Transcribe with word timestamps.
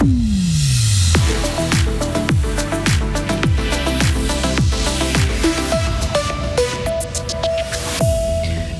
Mm. 0.00 0.37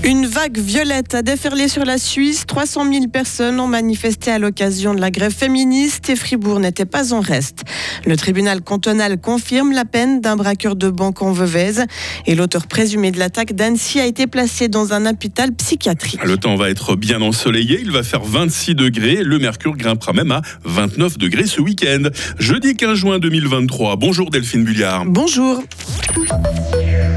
Une 0.08 0.24
vague 0.24 0.56
violette 0.56 1.14
a 1.14 1.20
déferlé 1.20 1.68
sur 1.68 1.84
la 1.84 1.98
Suisse. 1.98 2.46
300 2.46 2.90
000 2.90 3.08
personnes 3.08 3.60
ont 3.60 3.66
manifesté 3.66 4.30
à 4.30 4.38
l'occasion 4.38 4.95
de 4.95 5.00
la 5.02 5.11
grève 5.11 5.34
féministe 5.34 6.08
et 6.08 6.16
Fribourg 6.16 6.61
n'était 6.61 6.86
pas 6.86 7.12
en 7.12 7.20
reste. 7.20 7.64
Le 8.07 8.16
tribunal 8.16 8.62
cantonal 8.62 9.21
confirme 9.21 9.72
la 9.72 9.84
peine 9.84 10.22
d'un 10.22 10.36
braqueur 10.36 10.76
de 10.76 10.89
banque 10.89 11.21
en 11.21 11.32
Veuvez 11.32 11.84
et 12.25 12.34
l'auteur 12.34 12.66
présumé 12.68 13.11
de 13.11 13.18
l'attaque 13.18 13.52
d'Annecy 13.52 14.00
a 14.00 14.07
été 14.07 14.26
placé 14.26 14.68
dans 14.68 14.94
un 14.94 15.04
hôpital 15.04 15.52
psychiatrique. 15.52 16.25
Le 16.25 16.38
temps 16.38 16.56
va 16.56 16.70
être 16.70 16.96
bien 16.96 17.20
ensoleillé, 17.20 17.79
il 17.82 17.90
va 17.90 18.02
faire 18.02 18.22
26 18.22 18.77
degrés, 18.77 19.22
le 19.22 19.38
mercure 19.38 19.77
grimpera 19.77 20.14
même 20.14 20.32
à 20.32 20.40
29 20.64 21.18
degrés 21.18 21.46
ce 21.46 21.61
week-end. 21.61 22.04
Jeudi 22.38 22.76
15 22.76 22.96
juin 22.96 23.18
2023. 23.18 23.96
Bonjour 23.96 24.31
Delphine 24.31 24.64
Bulliard. 24.64 25.04
Bonjour. 25.04 25.62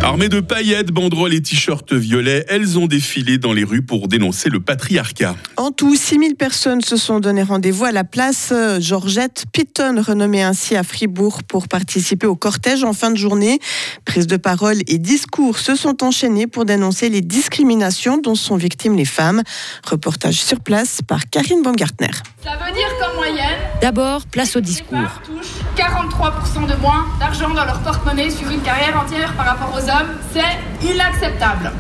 Armées 0.03 0.29
de 0.29 0.39
paillettes, 0.39 0.89
banderoles 0.91 1.35
et 1.35 1.41
t-shirts 1.43 1.93
violets, 1.93 2.43
elles 2.49 2.79
ont 2.79 2.87
défilé 2.87 3.37
dans 3.37 3.53
les 3.53 3.63
rues 3.63 3.83
pour 3.83 4.07
dénoncer 4.07 4.49
le 4.49 4.59
patriarcat. 4.59 5.35
En 5.57 5.69
tout, 5.69 5.95
6000 5.95 6.35
personnes 6.35 6.81
se 6.81 6.97
sont 6.97 7.19
donné 7.19 7.43
rendez-vous 7.43 7.85
à 7.85 7.91
la 7.91 8.03
place 8.03 8.49
euh, 8.51 8.79
Georgette 8.79 9.45
Pitton, 9.53 10.01
renommée 10.03 10.41
ainsi 10.41 10.75
à 10.75 10.81
Fribourg, 10.81 11.43
pour 11.43 11.67
participer 11.67 12.25
au 12.25 12.35
cortège 12.35 12.83
en 12.83 12.93
fin 12.93 13.11
de 13.11 13.15
journée. 13.15 13.59
Prise 14.03 14.25
de 14.25 14.37
parole 14.37 14.77
et 14.87 14.97
discours 14.97 15.59
se 15.59 15.75
sont 15.75 16.03
enchaînés 16.03 16.47
pour 16.47 16.65
dénoncer 16.65 17.09
les 17.09 17.21
discriminations 17.21 18.17
dont 18.17 18.33
sont 18.33 18.55
victimes 18.55 18.95
les 18.95 19.05
femmes. 19.05 19.43
Reportage 19.87 20.41
sur 20.41 20.61
place 20.61 21.01
par 21.07 21.29
Karine 21.29 21.61
Baumgartner. 21.61 22.09
Ça 22.43 22.53
veut 22.53 22.73
dire 22.73 22.89
qu'en 22.99 23.15
moyenne, 23.17 23.59
D'abord, 23.81 24.25
place 24.25 24.55
au 24.55 24.61
discours. 24.61 24.97
les 24.97 25.05
femmes 25.05 25.21
touchent 25.25 25.61
43% 25.75 26.67
de 26.67 26.75
moins 26.81 27.05
d'argent 27.19 27.49
dans 27.49 27.65
leur 27.65 27.79
porte-monnaie 27.81 28.31
sur 28.31 28.49
une 28.49 28.61
carrière 28.61 28.99
entière 28.99 29.33
par 29.35 29.45
rapport 29.45 29.73
aux 29.75 29.89
C'est 30.31 30.87
inacceptable. 30.87 31.71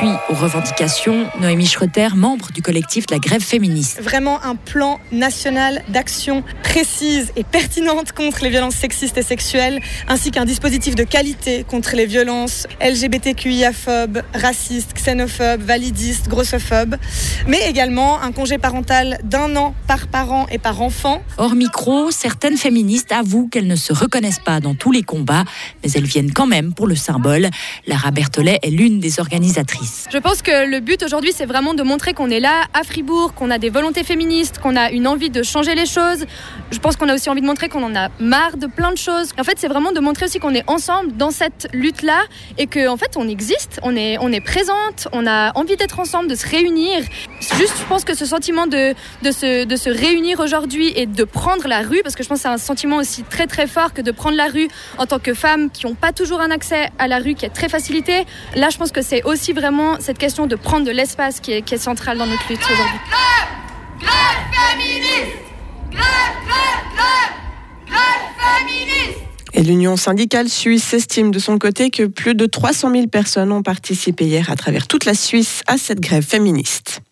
Puis, 0.00 0.08
aux 0.30 0.34
revendications, 0.34 1.26
Noémie 1.42 1.66
Schroeter, 1.66 2.08
membre 2.14 2.52
du 2.52 2.62
collectif 2.62 3.04
de 3.04 3.12
la 3.12 3.18
grève 3.18 3.42
féministe. 3.42 4.00
vraiment 4.00 4.42
un 4.42 4.56
plan 4.56 4.98
national 5.12 5.82
d'action 5.88 6.42
précise 6.62 7.32
et 7.36 7.44
pertinente 7.44 8.12
contre 8.12 8.42
les 8.42 8.48
violences 8.48 8.76
sexistes 8.76 9.18
et 9.18 9.22
sexuelles, 9.22 9.78
ainsi 10.08 10.30
qu'un 10.30 10.46
dispositif 10.46 10.94
de 10.94 11.04
qualité 11.04 11.66
contre 11.68 11.96
les 11.96 12.06
violences 12.06 12.66
LGBTQIA-phobes, 12.80 14.22
racistes, 14.32 14.94
xénophobes, 14.94 15.60
validistes, 15.60 16.28
grossophobes, 16.28 16.96
mais 17.46 17.68
également 17.68 18.22
un 18.22 18.32
congé 18.32 18.56
parental 18.56 19.18
d'un 19.24 19.54
an 19.56 19.74
par 19.86 20.08
parent 20.08 20.46
et 20.50 20.56
par 20.56 20.80
enfant. 20.80 21.20
Hors 21.36 21.54
micro, 21.54 22.10
certaines 22.10 22.56
féministes 22.56 23.12
avouent 23.12 23.48
qu'elles 23.48 23.66
ne 23.66 23.76
se 23.76 23.92
reconnaissent 23.92 24.40
pas 24.42 24.60
dans 24.60 24.74
tous 24.74 24.92
les 24.92 25.02
combats, 25.02 25.44
mais 25.84 25.90
elles 25.92 26.06
viennent 26.06 26.32
quand 26.32 26.46
même 26.46 26.72
pour 26.72 26.86
le 26.86 26.96
symbole. 26.96 27.50
Lara 27.86 28.12
Berthollet 28.12 28.60
est 28.62 28.70
l'une 28.70 28.98
des 28.98 29.20
organisatrices. 29.20 29.89
Je 30.12 30.18
pense 30.18 30.42
que 30.42 30.68
le 30.68 30.80
but 30.80 31.02
aujourd'hui, 31.02 31.32
c'est 31.34 31.46
vraiment 31.46 31.74
de 31.74 31.82
montrer 31.82 32.14
qu'on 32.14 32.30
est 32.30 32.40
là 32.40 32.64
à 32.74 32.82
Fribourg, 32.82 33.32
qu'on 33.34 33.50
a 33.50 33.58
des 33.58 33.70
volontés 33.70 34.04
féministes, 34.04 34.58
qu'on 34.58 34.76
a 34.76 34.90
une 34.90 35.06
envie 35.06 35.30
de 35.30 35.42
changer 35.42 35.74
les 35.74 35.86
choses. 35.86 36.26
Je 36.70 36.78
pense 36.78 36.96
qu'on 36.96 37.08
a 37.08 37.14
aussi 37.14 37.30
envie 37.30 37.40
de 37.40 37.46
montrer 37.46 37.68
qu'on 37.68 37.82
en 37.82 37.94
a 37.94 38.08
marre 38.18 38.56
de 38.56 38.66
plein 38.66 38.92
de 38.92 38.98
choses. 38.98 39.30
En 39.38 39.44
fait, 39.44 39.58
c'est 39.58 39.68
vraiment 39.68 39.92
de 39.92 40.00
montrer 40.00 40.26
aussi 40.26 40.38
qu'on 40.38 40.54
est 40.54 40.68
ensemble 40.68 41.16
dans 41.16 41.30
cette 41.30 41.68
lutte-là 41.72 42.20
et 42.58 42.66
qu'en 42.66 42.94
en 42.94 42.96
fait, 42.96 43.16
on 43.16 43.28
existe, 43.28 43.80
on 43.82 43.96
est, 43.96 44.18
on 44.20 44.32
est 44.32 44.40
présente, 44.40 45.08
on 45.12 45.26
a 45.26 45.52
envie 45.56 45.76
d'être 45.76 46.00
ensemble, 46.00 46.28
de 46.28 46.34
se 46.34 46.46
réunir. 46.46 47.02
Juste, 47.56 47.74
je 47.78 47.84
pense 47.84 48.04
que 48.04 48.14
ce 48.14 48.26
sentiment 48.26 48.66
de, 48.66 48.94
se, 49.22 49.64
de 49.64 49.76
se 49.76 49.90
réunir 49.90 50.40
aujourd'hui 50.40 50.92
et 50.96 51.06
de 51.06 51.24
prendre 51.24 51.66
la 51.68 51.82
rue, 51.82 52.00
parce 52.02 52.14
que 52.14 52.22
je 52.22 52.28
pense 52.28 52.38
que 52.38 52.42
c'est 52.42 52.48
un 52.48 52.58
sentiment 52.58 52.96
aussi 52.96 53.22
très 53.22 53.46
très 53.46 53.66
fort 53.66 53.92
que 53.94 54.02
de 54.02 54.10
prendre 54.10 54.36
la 54.36 54.46
rue 54.46 54.68
en 54.98 55.06
tant 55.06 55.18
que 55.18 55.34
femme 55.34 55.70
qui 55.70 55.86
n'ont 55.86 55.94
pas 55.94 56.12
toujours 56.12 56.40
un 56.40 56.50
accès 56.50 56.90
à 56.98 57.08
la 57.08 57.18
rue 57.18 57.34
qui 57.34 57.46
est 57.46 57.50
très 57.50 57.68
facilité. 57.68 58.26
Là, 58.56 58.68
je 58.70 58.76
pense 58.76 58.92
que 58.92 59.02
c'est 59.02 59.22
aussi 59.22 59.52
vraiment 59.52 59.79
cette 60.00 60.18
question 60.18 60.46
de 60.46 60.56
prendre 60.56 60.86
de 60.86 60.90
l'espace 60.90 61.40
qui 61.40 61.52
est, 61.52 61.76
centrale 61.76 62.18
dans 62.18 62.26
notre 62.26 62.48
lutte 62.48 62.60
aujourd'hui. 62.62 62.98
Et 69.52 69.62
l'Union 69.62 69.96
syndicale 69.96 70.48
suisse 70.48 70.94
estime 70.94 71.30
de 71.30 71.38
son 71.38 71.58
côté 71.58 71.90
que 71.90 72.04
plus 72.04 72.34
de 72.34 72.46
300 72.46 72.92
000 72.92 73.06
personnes 73.08 73.52
ont 73.52 73.62
participé 73.62 74.24
hier 74.24 74.50
à 74.50 74.56
travers 74.56 74.86
toute 74.86 75.04
la 75.04 75.14
Suisse 75.14 75.62
à 75.66 75.76
cette 75.76 76.00
grève 76.00 76.24
féministe. 76.24 77.02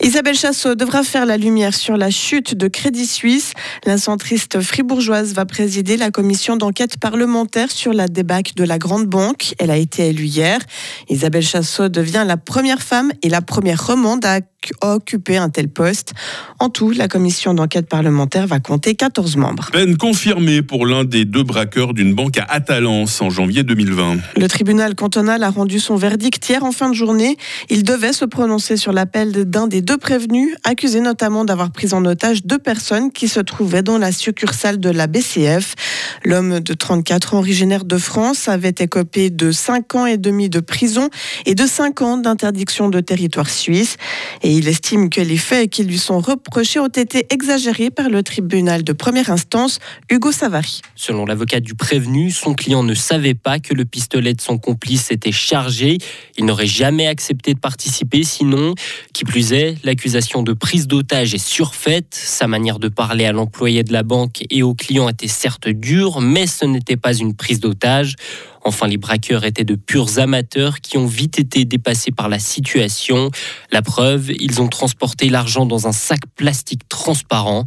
Isabelle 0.00 0.36
Chassot 0.36 0.76
devra 0.76 1.02
faire 1.02 1.26
la 1.26 1.36
lumière 1.36 1.74
sur 1.74 1.96
la 1.96 2.10
chute 2.10 2.54
de 2.54 2.68
Crédit 2.68 3.06
Suisse. 3.06 3.52
La 3.84 3.98
centriste 3.98 4.60
fribourgeoise 4.60 5.34
va 5.34 5.44
présider 5.44 5.96
la 5.96 6.12
commission 6.12 6.56
d'enquête 6.56 6.98
parlementaire 6.98 7.70
sur 7.70 7.92
la 7.92 8.06
débâcle 8.06 8.54
de 8.54 8.62
la 8.62 8.78
grande 8.78 9.06
banque. 9.06 9.54
Elle 9.58 9.72
a 9.72 9.76
été 9.76 10.08
élue 10.08 10.26
hier. 10.26 10.60
Isabelle 11.08 11.42
Chassot 11.42 11.88
devient 11.88 12.24
la 12.26 12.36
première 12.36 12.80
femme 12.80 13.10
et 13.22 13.28
la 13.28 13.42
première 13.42 13.84
romande 13.84 14.24
à 14.24 14.40
occuper 14.80 15.36
un 15.36 15.48
tel 15.48 15.68
poste. 15.68 16.14
En 16.58 16.68
tout, 16.68 16.90
la 16.90 17.08
commission 17.08 17.54
d'enquête 17.54 17.88
parlementaire 17.88 18.46
va 18.46 18.60
compter 18.60 18.94
14 18.94 19.36
membres. 19.36 19.68
Peine 19.72 19.96
confirmée 19.96 20.62
pour 20.62 20.86
l'un 20.86 21.04
des 21.04 21.24
deux 21.24 21.42
braqueurs 21.42 21.94
d'une 21.94 22.14
banque 22.14 22.38
à 22.38 22.44
Atalance 22.44 23.20
en 23.22 23.30
janvier 23.30 23.62
2020. 23.62 24.16
Le 24.36 24.48
tribunal 24.48 24.94
cantonal 24.94 25.42
a 25.42 25.50
rendu 25.50 25.78
son 25.80 25.96
verdict 25.96 26.48
hier 26.48 26.64
en 26.64 26.72
fin 26.72 26.88
de 26.88 26.94
journée. 26.94 27.36
Il 27.70 27.82
devait 27.82 28.12
se 28.12 28.24
prononcer 28.24 28.76
sur 28.76 28.92
l'appel 28.92 29.48
d'un 29.48 29.66
des 29.66 29.80
deux 29.80 29.98
prévenus, 29.98 30.54
accusés 30.64 31.00
notamment 31.00 31.44
d'avoir 31.44 31.70
pris 31.70 31.92
en 31.92 32.04
otage 32.04 32.44
deux 32.44 32.58
personnes 32.58 33.12
qui 33.12 33.28
se 33.28 33.40
trouvaient 33.40 33.82
dans 33.82 33.98
la 33.98 34.12
succursale 34.12 34.80
de 34.80 34.90
la 34.90 35.06
BCF. 35.06 35.74
L'homme 36.24 36.60
de 36.60 36.74
34 36.74 37.34
ans 37.34 37.38
originaire 37.38 37.84
de 37.84 37.98
France 37.98 38.48
avait 38.48 38.74
écopé 38.78 39.30
de 39.30 39.52
5 39.52 39.94
ans 39.94 40.06
et 40.06 40.16
demi 40.16 40.48
de 40.48 40.60
prison 40.60 41.08
et 41.46 41.54
de 41.54 41.66
5 41.66 42.02
ans 42.02 42.16
d'interdiction 42.16 42.88
de 42.88 43.00
territoire 43.00 43.50
suisse. 43.50 43.96
Et 44.42 44.52
il 44.52 44.68
estime 44.68 45.10
que 45.10 45.20
les 45.20 45.36
faits 45.36 45.70
qui 45.70 45.84
lui 45.84 45.98
sont 45.98 46.20
reprochés 46.20 46.80
ont 46.80 46.88
été 46.88 47.26
exagérés 47.32 47.90
par 47.90 48.08
le 48.08 48.22
tribunal 48.22 48.82
de 48.82 48.92
première 48.92 49.30
instance, 49.30 49.78
Hugo 50.10 50.32
Savary. 50.32 50.80
Selon 50.94 51.24
l'avocat 51.24 51.60
du 51.60 51.74
prévenu, 51.74 52.30
son 52.30 52.54
client 52.54 52.82
ne 52.82 52.94
savait 52.94 53.34
pas 53.34 53.58
que 53.58 53.74
le 53.74 53.84
pistolet 53.84 54.34
de 54.34 54.40
son 54.40 54.58
complice 54.58 55.10
était 55.10 55.32
chargé. 55.32 55.98
Il 56.36 56.44
n'aurait 56.44 56.66
jamais 56.66 57.06
accepté 57.06 57.54
de 57.54 57.58
participer 57.58 58.22
sinon. 58.24 58.74
Qui 59.12 59.24
plus 59.24 59.52
est, 59.52 59.76
l'accusation 59.84 60.42
de 60.42 60.52
prise 60.52 60.86
d'otage 60.86 61.34
est 61.34 61.46
surfaite. 61.46 62.14
Sa 62.14 62.46
manière 62.46 62.78
de 62.78 62.88
parler 62.88 63.24
à 63.24 63.32
l'employé 63.32 63.82
de 63.82 63.92
la 63.92 64.02
banque 64.02 64.44
et 64.50 64.62
au 64.62 64.74
client 64.74 65.08
était 65.08 65.28
certes 65.28 65.68
dure, 65.68 66.07
mais 66.20 66.46
ce 66.46 66.64
n'était 66.64 66.96
pas 66.96 67.14
une 67.14 67.34
prise 67.34 67.60
d'otage. 67.60 68.16
Enfin, 68.64 68.86
les 68.86 68.96
braqueurs 68.96 69.44
étaient 69.44 69.64
de 69.64 69.76
purs 69.76 70.18
amateurs 70.18 70.80
qui 70.80 70.98
ont 70.98 71.06
vite 71.06 71.38
été 71.38 71.64
dépassés 71.64 72.10
par 72.10 72.28
la 72.28 72.38
situation. 72.38 73.30
La 73.70 73.82
preuve, 73.82 74.30
ils 74.40 74.60
ont 74.60 74.68
transporté 74.68 75.28
l'argent 75.28 75.64
dans 75.64 75.86
un 75.86 75.92
sac 75.92 76.20
plastique 76.36 76.88
transparent. 76.88 77.66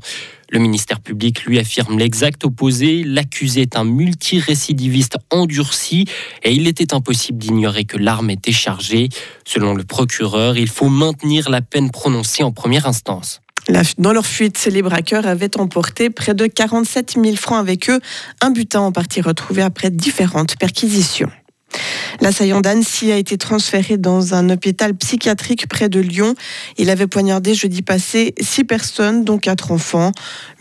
Le 0.49 0.59
ministère 0.59 0.99
public 0.99 1.45
lui 1.45 1.59
affirme 1.59 1.97
l'exact 1.97 2.43
opposé. 2.43 3.03
L'accusé 3.03 3.61
est 3.61 3.77
un 3.77 3.85
multirécidiviste 3.85 5.17
endurci 5.31 6.05
et 6.43 6.51
il 6.51 6.67
était 6.67 6.93
impossible 6.93 7.37
d'ignorer 7.37 7.85
que 7.85 7.97
l'arme 7.97 8.29
était 8.29 8.51
chargée. 8.51 9.07
Selon 9.45 9.73
le 9.73 9.85
procureur, 9.85 10.57
il 10.57 10.67
faut 10.67 10.89
maintenir 10.89 11.49
la 11.49 11.61
peine 11.61 11.89
prononcée 11.89 12.43
en 12.43 12.51
première 12.51 12.85
instance. 12.85 13.39
Dans 13.97 14.13
leur 14.13 14.25
fuite, 14.25 14.67
les 14.71 14.81
braqueurs 14.81 15.27
avaient 15.27 15.57
emporté 15.57 16.09
près 16.09 16.33
de 16.33 16.47
47 16.47 17.17
000 17.21 17.35
francs 17.35 17.59
avec 17.59 17.89
eux, 17.89 17.99
un 18.41 18.49
butin 18.49 18.81
en 18.81 18.91
partie 18.91 19.21
retrouvé 19.21 19.61
après 19.61 19.89
différentes 19.89 20.57
perquisitions. 20.57 21.29
L'assaillant 22.21 22.61
d'Annecy 22.61 23.11
a 23.11 23.17
été 23.17 23.37
transféré 23.37 23.97
dans 23.97 24.33
un 24.33 24.49
hôpital 24.49 24.95
psychiatrique 24.95 25.67
près 25.67 25.89
de 25.89 25.99
Lyon. 25.99 26.35
Il 26.77 26.89
avait 26.89 27.07
poignardé 27.07 27.53
jeudi 27.53 27.81
passé 27.81 28.33
six 28.39 28.63
personnes, 28.63 29.23
dont 29.23 29.37
quatre 29.37 29.71
enfants. 29.71 30.11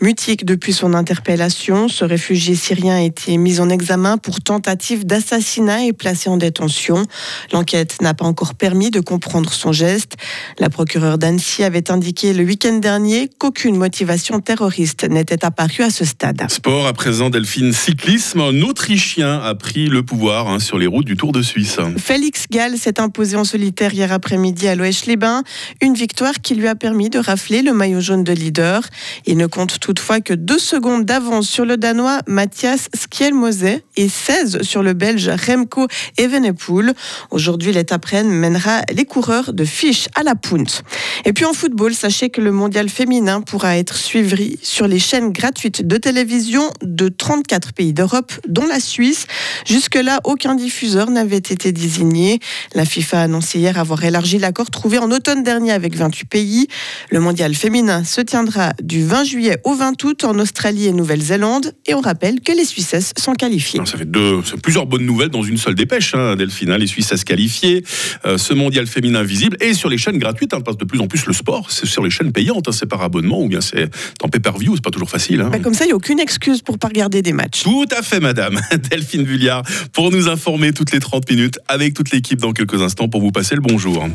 Mutique 0.01 0.45
depuis 0.45 0.73
son 0.73 0.93
interpellation, 0.93 1.87
ce 1.87 2.05
réfugié 2.05 2.55
syrien 2.55 2.95
a 2.95 3.01
été 3.01 3.37
mis 3.37 3.59
en 3.59 3.69
examen 3.69 4.17
pour 4.17 4.41
tentative 4.41 5.05
d'assassinat 5.05 5.85
et 5.85 5.93
placé 5.93 6.29
en 6.29 6.37
détention. 6.37 7.05
L'enquête 7.51 8.01
n'a 8.01 8.13
pas 8.13 8.25
encore 8.25 8.55
permis 8.55 8.89
de 8.89 8.99
comprendre 8.99 9.51
son 9.51 9.71
geste. 9.71 10.17
La 10.59 10.69
procureure 10.69 11.17
d'Annecy 11.17 11.63
avait 11.63 11.91
indiqué 11.91 12.33
le 12.33 12.43
week-end 12.43 12.77
dernier 12.77 13.29
qu'aucune 13.37 13.77
motivation 13.77 14.39
terroriste 14.39 15.07
n'était 15.09 15.45
apparue 15.45 15.83
à 15.83 15.89
ce 15.89 16.05
stade. 16.05 16.43
Sport 16.49 16.87
à 16.87 16.93
présent, 16.93 17.29
Delphine, 17.29 17.73
cyclisme. 17.73 18.41
Un 18.41 18.61
Autrichien 18.61 19.39
a 19.41 19.55
pris 19.55 19.87
le 19.87 20.03
pouvoir 20.03 20.47
hein, 20.47 20.59
sur 20.59 20.77
les 20.77 20.87
routes 20.87 20.91
route 20.91 21.07
du 21.07 21.15
Tour 21.15 21.31
de 21.31 21.41
Suisse. 21.41 21.50
Félix 21.97 22.45
Gall 22.49 22.77
s'est 22.77 22.99
imposé 22.99 23.35
en 23.35 23.43
solitaire 23.43 23.93
hier 23.93 24.11
après-midi 24.11 24.67
à 24.67 24.75
Loèche-les-Bains. 24.75 25.43
Une 25.81 25.93
victoire 25.93 26.41
qui 26.41 26.55
lui 26.55 26.67
a 26.67 26.75
permis 26.75 27.09
de 27.09 27.19
rafler 27.19 27.61
le 27.61 27.73
maillot 27.73 27.99
jaune 27.99 28.23
de 28.23 28.31
leader. 28.31 28.81
Il 29.25 29.37
ne 29.37 29.47
compte 29.47 29.79
toutefois 29.79 30.21
que 30.21 30.33
deux 30.33 30.59
secondes 30.59 31.05
d'avance 31.05 31.49
sur 31.49 31.65
le 31.65 31.77
Danois 31.77 32.19
Mathias 32.27 32.89
Skjelmose 32.95 33.63
et 33.97 34.09
16 34.09 34.61
sur 34.61 34.83
le 34.83 34.93
Belge 34.93 35.29
Remco 35.47 35.87
Evenepoel. 36.17 36.93
Aujourd'hui, 37.31 37.71
l'étape 37.73 38.05
reine 38.05 38.29
mènera 38.29 38.81
les 38.93 39.05
coureurs 39.05 39.53
de 39.53 39.65
Fiche 39.65 40.07
à 40.15 40.23
la 40.23 40.35
Punt. 40.35 40.83
Et 41.25 41.33
puis 41.33 41.45
en 41.45 41.53
football, 41.53 41.93
sachez 41.93 42.29
que 42.29 42.41
le 42.41 42.51
mondial 42.51 42.89
féminin 42.89 43.41
pourra 43.41 43.77
être 43.77 43.95
suivi 43.95 44.57
sur 44.61 44.87
les 44.87 44.99
chaînes 44.99 45.31
gratuites 45.31 45.85
de 45.85 45.97
télévision 45.97 46.69
de 46.81 47.09
34 47.09 47.73
pays 47.73 47.93
d'Europe, 47.93 48.31
dont 48.47 48.65
la 48.65 48.79
Suisse. 48.79 49.25
Jusque-là, 49.65 50.19
aucun 50.23 50.55
diffuseur 50.55 51.09
n'avait 51.09 51.40
été 51.49 51.71
désigné. 51.71 52.39
La 52.75 52.85
FIFA 52.85 53.21
a 53.21 53.23
annoncé 53.23 53.59
hier 53.59 53.77
avoir 53.79 54.03
élargi 54.03 54.37
l'accord 54.39 54.69
trouvé 54.69 54.97
en 54.97 55.11
automne 55.11 55.43
dernier 55.43 55.71
avec 55.71 55.95
28 55.95 56.25
pays. 56.27 56.67
Le 57.09 57.19
mondial 57.19 57.55
féminin 57.55 58.03
se 58.03 58.21
tiendra 58.21 58.73
du 58.81 59.03
20 59.03 59.23
juillet 59.23 59.57
au 59.63 59.73
20 59.73 60.03
août 60.03 60.23
en 60.23 60.37
Australie 60.39 60.87
et 60.87 60.93
Nouvelle-Zélande. 60.93 61.73
Et 61.85 61.93
on 61.93 62.01
rappelle 62.01 62.41
que 62.41 62.51
les 62.51 62.65
Suissesses 62.65 63.13
sont 63.17 63.33
qualifiées. 63.33 63.81
Ça 63.85 63.97
fait 63.97 64.09
deux, 64.09 64.41
plusieurs 64.61 64.85
bonnes 64.85 65.05
nouvelles 65.05 65.29
dans 65.29 65.43
une 65.43 65.57
seule 65.57 65.75
dépêche, 65.75 66.13
hein, 66.15 66.35
Delphine. 66.35 66.71
Hein. 66.71 66.77
Les 66.77 66.87
Suissesses 66.87 67.23
qualifiées, 67.23 67.83
euh, 68.25 68.37
ce 68.37 68.53
mondial 68.53 68.87
féminin 68.87 69.23
visible 69.23 69.57
et 69.59 69.73
sur 69.73 69.89
les 69.89 69.97
chaînes 69.97 70.17
gratuites. 70.17 70.53
Hein, 70.53 70.61
parce 70.61 70.77
de 70.77 70.85
plus 70.85 70.99
en 70.99 71.07
plus 71.07 71.25
le 71.25 71.33
sport, 71.33 71.71
c'est 71.71 71.85
sur 71.85 72.03
les 72.03 72.09
chaînes 72.09 72.31
payantes, 72.31 72.67
hein, 72.67 72.71
c'est 72.71 72.85
par 72.85 73.01
abonnement 73.01 73.41
ou 73.41 73.47
bien 73.47 73.61
c'est 73.61 73.89
en 74.21 74.29
pay-per-view, 74.29 74.75
c'est 74.75 74.83
pas 74.83 74.91
toujours 74.91 75.09
facile. 75.09 75.45
Bah, 75.51 75.59
comme 75.59 75.73
ça, 75.73 75.85
il 75.85 75.87
n'y 75.87 75.93
a 75.93 75.95
aucune 75.95 76.19
excuse 76.19 76.61
pour 76.61 76.77
pas 76.77 76.87
regarder 76.87 77.21
des 77.21 77.33
matchs. 77.33 77.63
Tout 77.63 77.85
à 77.97 78.01
fait, 78.01 78.19
madame. 78.19 78.59
Delphine 78.89 79.23
Vulliard, 79.23 79.63
pour 79.93 80.11
nous 80.11 80.27
informer 80.27 80.73
toutes 80.73 80.91
les 80.91 80.99
30 81.21 81.29
minutes 81.29 81.59
avec 81.67 81.93
toute 81.93 82.11
l'équipe 82.11 82.39
dans 82.39 82.51
quelques 82.51 82.81
instants 82.81 83.07
pour 83.07 83.21
vous 83.21 83.31
passer 83.31 83.53
le 83.53 83.61
bonjour. 83.61 84.07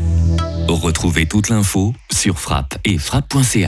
Retrouvez 0.68 1.26
toute 1.26 1.50
l'info 1.50 1.94
sur 2.10 2.40
frappe 2.40 2.78
et 2.84 2.98
frappe.ch. 2.98 3.64